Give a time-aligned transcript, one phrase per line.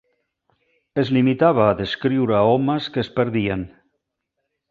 [1.01, 3.67] Es limitava a descriure homes que es perdien.